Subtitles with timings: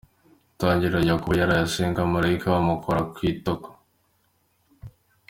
[0.53, 3.69] Itangiriro-; Yakobo yaraye asenga, malayika amukora ku itako.